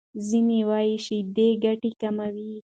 ځینې 0.27 0.59
وايي 0.69 0.95
شیدې 1.05 1.47
ګټې 1.63 1.91
کموي. 2.01 2.53